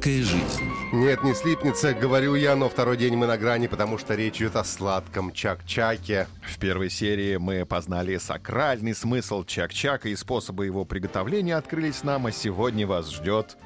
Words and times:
Сладкая 0.00 0.22
жизнь. 0.22 0.64
Нет, 0.92 1.22
не 1.24 1.34
слипнется, 1.34 1.92
говорю 1.92 2.34
я, 2.34 2.56
но 2.56 2.70
второй 2.70 2.96
день 2.96 3.16
мы 3.16 3.26
на 3.26 3.36
грани, 3.36 3.66
потому 3.66 3.98
что 3.98 4.14
речь 4.14 4.38
идет 4.38 4.56
о 4.56 4.64
сладком 4.64 5.30
чак-чаке. 5.30 6.26
В 6.40 6.58
первой 6.58 6.88
серии 6.88 7.36
мы 7.36 7.66
познали 7.66 8.16
сакральный 8.16 8.94
смысл 8.94 9.44
чак-чака 9.44 10.08
и 10.08 10.16
способы 10.16 10.64
его 10.64 10.86
приготовления 10.86 11.54
открылись 11.54 12.02
нам, 12.02 12.24
а 12.24 12.32
сегодня 12.32 12.86
вас 12.86 13.10
ждет 13.10 13.58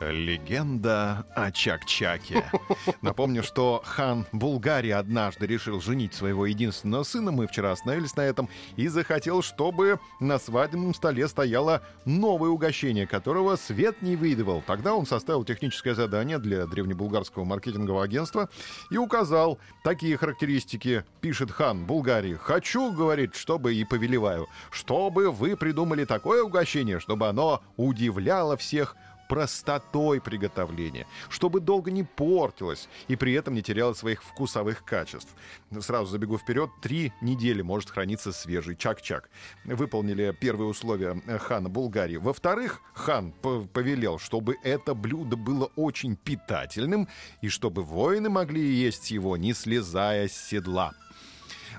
Легенда 0.00 1.26
о 1.34 1.50
Чак-Чаке. 1.50 2.50
Напомню, 3.02 3.42
что 3.42 3.82
хан 3.84 4.26
Булгарии 4.32 4.90
однажды 4.90 5.46
решил 5.46 5.80
женить 5.80 6.14
своего 6.14 6.46
единственного 6.46 7.02
сына, 7.02 7.32
мы 7.32 7.46
вчера 7.46 7.72
остановились 7.72 8.16
на 8.16 8.22
этом, 8.22 8.48
и 8.76 8.88
захотел, 8.88 9.42
чтобы 9.42 10.00
на 10.18 10.38
свадебном 10.38 10.94
столе 10.94 11.28
стояло 11.28 11.82
новое 12.06 12.48
угощение, 12.48 13.06
которого 13.06 13.56
свет 13.56 14.00
не 14.00 14.16
выдавал. 14.16 14.62
Тогда 14.66 14.94
он 14.94 15.06
составил 15.06 15.44
техническое 15.44 15.94
задание 15.94 16.38
для 16.38 16.66
древнебулгарского 16.66 17.44
маркетингового 17.44 18.04
агентства 18.04 18.48
и 18.90 18.96
указал 18.96 19.58
такие 19.84 20.16
характеристики, 20.16 21.04
пишет 21.20 21.50
хан 21.50 21.84
Булгарии. 21.84 22.34
«Хочу,— 22.34 22.92
говорит,— 22.94 23.34
чтобы 23.34 23.74
и 23.74 23.84
повелеваю, 23.84 24.48
чтобы 24.70 25.30
вы 25.30 25.56
придумали 25.56 26.04
такое 26.04 26.42
угощение, 26.42 27.00
чтобы 27.00 27.28
оно 27.28 27.62
удивляло 27.76 28.56
всех, 28.56 28.96
простотой 29.30 30.20
приготовления, 30.20 31.06
чтобы 31.28 31.60
долго 31.60 31.92
не 31.92 32.02
портилось 32.02 32.88
и 33.06 33.14
при 33.14 33.32
этом 33.32 33.54
не 33.54 33.62
теряло 33.62 33.92
своих 33.92 34.24
вкусовых 34.24 34.84
качеств. 34.84 35.32
Сразу 35.78 36.10
забегу 36.10 36.36
вперед, 36.36 36.68
три 36.82 37.12
недели 37.20 37.62
может 37.62 37.90
храниться 37.90 38.32
свежий 38.32 38.74
чак-чак. 38.74 39.30
Выполнили 39.64 40.36
первые 40.40 40.68
условия 40.68 41.22
хана 41.38 41.68
Булгарии. 41.68 42.16
Во-вторых, 42.16 42.80
хан 42.92 43.30
повелел, 43.30 44.18
чтобы 44.18 44.56
это 44.64 44.94
блюдо 44.94 45.36
было 45.36 45.70
очень 45.76 46.16
питательным 46.16 47.06
и 47.40 47.48
чтобы 47.48 47.84
воины 47.84 48.28
могли 48.30 48.60
есть 48.60 49.12
его, 49.12 49.36
не 49.36 49.52
слезая 49.52 50.26
с 50.26 50.32
седла. 50.32 50.92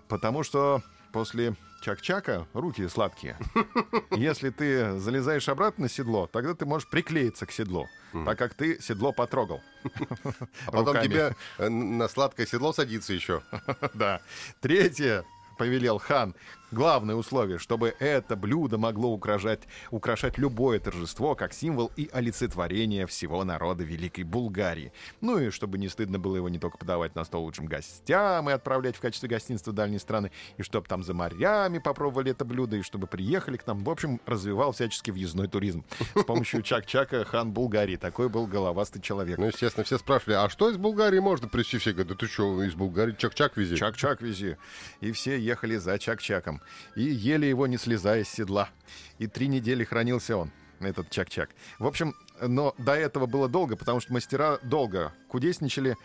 Потому 0.07 0.44
что 0.44 0.81
после 1.11 1.57
чак-чака 1.82 2.48
руки 2.54 2.88
сладкие. 2.88 3.38
Если 4.12 4.50
ты 4.50 4.98
залезаешь 5.00 5.50
обратно 5.50 5.84
на 5.84 5.90
седло, 5.90 6.28
тогда 6.28 6.54
ты 6.54 6.66
можешь 6.66 6.88
приклеиться 6.88 7.46
к 7.46 7.52
седлу, 7.52 7.88
так 8.26 8.38
как 8.38 8.54
ты 8.54 8.82
седло 8.82 9.12
потрогал. 9.12 9.62
А 10.68 10.72
потом 10.72 11.02
тебе 11.02 11.36
э, 11.58 11.70
на 11.70 12.08
сладкое 12.08 12.46
седло 12.46 12.72
садиться 12.72 13.14
еще. 13.14 13.42
Да. 13.94 14.22
Третье, 14.62 15.26
повелел 15.58 15.98
хан, 15.98 16.36
Главное 16.72 17.16
условие, 17.16 17.58
чтобы 17.58 17.94
это 18.00 18.38
блюдо 18.38 18.77
могло 18.77 19.09
украшать, 19.09 19.64
украшать 19.89 20.38
любое 20.38 20.80
торжество 20.80 21.36
как 21.36 21.52
символ 21.52 21.91
и 21.97 22.09
олицетворение 22.13 23.06
всего 23.07 23.44
народа 23.44 23.84
Великой 23.84 24.23
Булгарии. 24.23 24.94
Ну 25.19 25.38
и 25.38 25.50
чтобы 25.50 25.78
не 25.78 25.90
стыдно 25.90 26.18
было 26.18 26.38
его 26.38 26.47
не 26.47 26.59
только 26.59 26.78
подавать 26.78 27.13
на 27.13 27.25
стол 27.25 27.44
лучшим 27.44 27.66
гостям 27.66 28.50
и 28.50 28.53
отправлять 28.53 28.96
в 28.96 29.01
качестве 29.01 29.28
гостинства 29.28 29.72
в 29.72 29.73
дальние 29.73 30.00
страны, 30.00 30.31
и 30.56 30.63
чтобы 30.63 30.88
там 30.88 31.03
за 31.03 31.13
морями 31.13 31.79
попробовали 31.79 32.31
это 32.31 32.46
блюдо, 32.46 32.78
и 32.78 32.84
чтобы 32.84 33.06
приехали 33.06 33.57
к 33.57 33.67
нам. 33.67 33.84
В 33.84 33.90
общем, 33.90 34.22
развивал 34.25 34.72
всячески 34.72 35.12
въездной 35.12 35.50
туризм. 35.50 35.84
С 36.16 36.23
помощью 36.23 36.62
Чак-Чака 36.62 37.25
хан 37.25 37.51
Булгарии. 37.51 37.97
Такой 37.97 38.29
был 38.29 38.47
головастый 38.47 39.01
человек. 39.01 39.38
Ну, 39.38 39.47
естественно, 39.47 39.84
все 39.84 39.97
спрашивали, 39.97 40.35
а 40.35 40.50
что 40.50 40.69
из 40.69 40.78
Булгарии 40.78 41.19
можно 41.19 41.50
привезти? 41.50 41.79
Все 41.79 41.91
говорят, 41.91 42.13
да 42.13 42.16
ты 42.16 42.31
что, 42.31 42.63
из 42.63 42.75
Булгарии 42.75 43.16
Чак-Чак 43.17 43.57
вези? 43.57 43.75
Чак-Чак 43.75 44.22
вези. 44.22 44.56
И 45.01 45.12
все 45.12 45.38
ехали 45.38 45.75
за 45.75 46.00
Чак-Чаком 46.00 46.60
и 46.95 47.03
ели 47.03 47.45
его, 47.45 47.67
не 47.67 47.77
слезая 47.77 48.23
с 48.23 48.29
седла. 48.29 48.69
И 49.19 49.27
три 49.27 49.47
недели 49.47 49.83
хранился 49.83 50.38
он, 50.38 50.51
этот 50.79 51.09
чак-чак. 51.09 51.49
В 51.79 51.85
общем, 51.85 52.16
но 52.41 52.74
до 52.78 52.94
этого 52.94 53.25
было 53.25 53.47
долго, 53.47 53.75
потому 53.75 54.00
что 54.00 54.13
мастера 54.13 54.59
долго 54.63 55.13
кудесничали, 55.28 55.96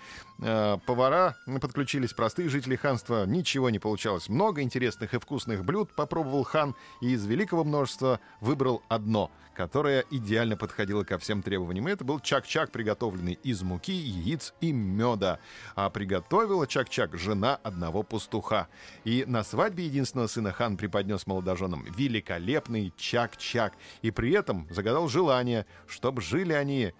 э, 0.40 0.78
повара 0.86 1.36
подключились, 1.60 2.12
простые 2.12 2.48
жители 2.48 2.76
ханства, 2.76 3.26
ничего 3.26 3.70
не 3.70 3.78
получалось. 3.78 4.28
Много 4.28 4.62
интересных 4.62 5.14
и 5.14 5.18
вкусных 5.18 5.64
блюд 5.64 5.94
попробовал 5.94 6.44
хан, 6.44 6.76
и 7.00 7.10
из 7.10 7.26
великого 7.26 7.64
множества 7.64 8.20
выбрал 8.40 8.82
одно, 8.88 9.30
которое 9.56 10.04
идеально 10.10 10.56
подходило 10.56 11.02
ко 11.02 11.18
всем 11.18 11.42
требованиям. 11.42 11.86
Это 11.86 12.04
был 12.04 12.20
чак-чак, 12.20 12.70
приготовленный 12.70 13.38
из 13.42 13.62
муки, 13.62 13.92
яиц 13.92 14.54
и 14.60 14.70
меда. 14.70 15.40
А 15.74 15.90
приготовила 15.90 16.66
чак-чак 16.66 17.16
жена 17.16 17.56
одного 17.62 18.02
пастуха. 18.02 18.68
И 19.04 19.24
на 19.26 19.42
свадьбе 19.42 19.86
единственного 19.86 20.28
сына 20.28 20.52
хан 20.52 20.76
преподнес 20.76 21.26
молодоженам 21.26 21.84
великолепный 21.84 22.92
чак-чак. 22.96 23.72
И 24.02 24.10
при 24.10 24.32
этом 24.32 24.68
загадал 24.70 25.08
желание, 25.08 25.66
чтобы 25.86 26.20
жили 26.26 26.52
они 26.52 26.92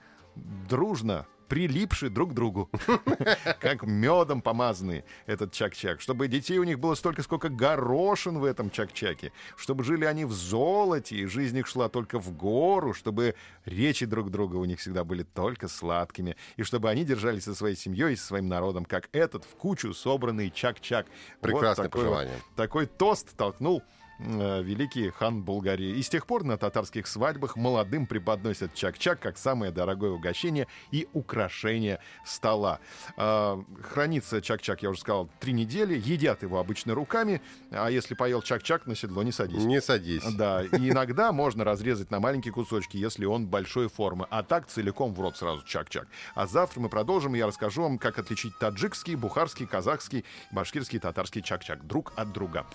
дружно, 0.69 1.27
прилипшие 1.49 2.11
друг 2.11 2.31
к 2.31 2.35
другу, 2.35 2.71
как 3.61 3.83
медом 3.85 4.41
помазанные, 4.43 5.05
этот 5.27 5.53
чак-чак, 5.53 6.01
чтобы 6.01 6.29
детей 6.29 6.59
у 6.59 6.65
них 6.65 6.79
было 6.79 6.95
столько, 6.95 7.23
сколько 7.23 7.49
горошин 7.49 8.39
в 8.39 8.45
этом 8.45 8.71
чак-чаке, 8.71 9.33
чтобы 9.57 9.85
жили 9.85 10.05
они 10.05 10.25
в 10.25 10.33
золоте, 10.33 11.17
и 11.17 11.27
жизнь 11.27 11.59
их 11.59 11.67
шла 11.67 11.89
только 11.89 12.19
в 12.19 12.37
гору, 12.37 12.95
чтобы 12.95 13.35
речи 13.65 14.07
друг 14.07 14.31
друга 14.31 14.57
у 14.57 14.65
них 14.65 14.81
всегда 14.81 15.05
были 15.05 15.23
только 15.23 15.69
сладкими, 15.69 16.37
и 16.57 16.63
чтобы 16.63 16.91
они 16.91 17.05
держались 17.05 17.45
со 17.45 17.55
своей 17.55 17.77
семьей 17.77 18.15
и 18.15 18.17
со 18.17 18.27
своим 18.27 18.49
народом, 18.49 18.85
как 18.85 19.09
этот 19.13 19.45
в 19.45 19.55
кучу 19.57 19.95
собранный 19.95 20.51
чак-чак. 20.51 21.07
Прекрасное 21.41 21.85
вот 21.85 21.93
такое, 21.93 22.03
пожелание. 22.03 22.41
Такой 22.57 22.87
тост 22.87 23.37
толкнул 23.37 23.83
великий 24.19 25.11
хан 25.11 25.43
Булгарии. 25.43 25.97
И 25.97 26.03
с 26.03 26.09
тех 26.09 26.27
пор 26.27 26.45
на 26.45 26.57
татарских 26.57 27.07
свадьбах 27.07 27.57
молодым 27.57 28.07
преподносят 28.07 28.75
чак-чак 28.75 29.21
как 29.21 29.39
самое 29.39 29.73
дорогое 29.73 30.11
угощение 30.11 30.67
и 30.91 31.09
украшение 31.13 32.01
стола. 32.25 32.81
Э, 33.17 33.57
хранится 33.83 34.41
чак-чак, 34.41 34.83
я 34.83 34.91
уже 34.91 35.01
сказал, 35.01 35.29
три 35.41 35.53
недели. 35.53 36.01
Едят 36.05 36.43
его 36.43 36.59
обычно 36.59 36.95
руками, 36.95 37.41
а 37.71 37.91
если 37.91 38.15
поел 38.15 38.43
чак-чак, 38.43 38.87
на 38.87 38.95
седло 38.95 39.23
не 39.23 39.33
садись. 39.33 39.65
Не 39.65 39.81
садись. 39.81 40.25
Да, 40.37 40.63
и 40.65 40.91
иногда 40.91 41.33
можно 41.33 41.65
разрезать 41.65 42.11
на 42.11 42.21
маленькие 42.21 42.53
кусочки, 42.53 42.97
если 42.97 43.25
он 43.25 43.47
большой 43.47 43.89
формы. 43.89 44.27
А 44.31 44.43
так 44.43 44.67
целиком 44.67 45.15
в 45.15 45.21
рот 45.21 45.37
сразу 45.37 45.63
чак-чак. 45.65 46.07
А 46.35 46.47
завтра 46.47 46.81
мы 46.81 46.89
продолжим, 46.89 47.35
и 47.35 47.39
я 47.39 47.47
расскажу 47.47 47.83
вам, 47.83 47.99
как 47.99 48.19
отличить 48.19 48.59
таджикский, 48.59 49.15
бухарский, 49.15 49.67
казахский, 49.67 50.25
башкирский, 50.53 50.99
татарский 50.99 51.43
чак-чак 51.43 51.87
друг 51.87 52.13
от 52.17 52.33
друга. 52.33 52.67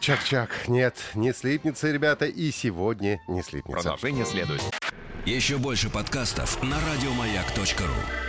Чак-чак. 0.00 0.68
Нет, 0.68 0.96
не 1.14 1.32
слипнется, 1.32 1.90
ребята, 1.90 2.26
и 2.26 2.50
сегодня 2.50 3.20
не 3.28 3.42
слипнется. 3.42 3.82
Продолжение 3.82 4.24
следует. 4.24 4.62
Еще 5.24 5.58
больше 5.58 5.90
подкастов 5.90 6.62
на 6.62 6.76
радиомаяк.ру 6.80 8.25